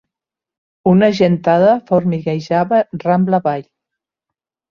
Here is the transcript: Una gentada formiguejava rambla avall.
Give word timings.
Una 0.91 1.09
gentada 1.17 1.75
formiguejava 1.91 2.81
rambla 3.05 3.43
avall. 3.43 3.65